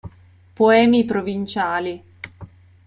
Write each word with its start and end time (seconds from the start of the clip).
Poemi 0.55 1.05
provinciali. 1.05 2.03